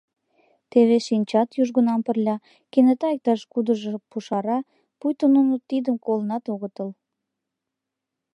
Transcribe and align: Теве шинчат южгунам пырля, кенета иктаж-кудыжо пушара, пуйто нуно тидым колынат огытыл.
Теве 0.71 0.97
шинчат 1.07 1.49
южгунам 1.61 1.99
пырля, 2.05 2.35
кенета 2.71 3.07
иктаж-кудыжо 3.15 3.93
пушара, 4.09 4.59
пуйто 4.99 5.25
нуно 5.35 5.53
тидым 5.69 5.95
колынат 6.05 6.43
огытыл. 6.53 6.89